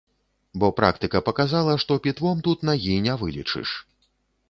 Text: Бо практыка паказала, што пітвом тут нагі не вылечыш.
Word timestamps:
Бо 0.63 0.69
практыка 0.79 1.21
паказала, 1.27 1.77
што 1.85 1.99
пітвом 2.07 2.43
тут 2.51 2.67
нагі 2.73 2.99
не 3.09 3.13
вылечыш. 3.25 3.81